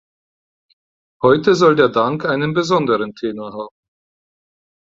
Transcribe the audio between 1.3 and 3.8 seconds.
soll der Dank einen besonderen Tenor haben.